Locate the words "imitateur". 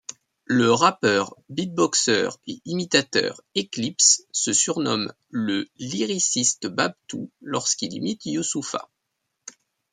2.65-3.39